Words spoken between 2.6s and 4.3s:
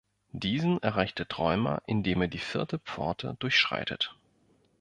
Pforte durchschreitet.